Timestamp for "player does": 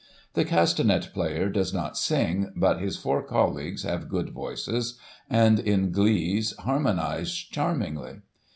1.13-1.75